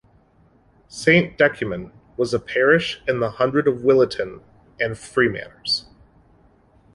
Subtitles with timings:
[0.87, 4.41] Saint Decuman was a parish in the hundred of Williton
[4.79, 5.85] and Freemanners.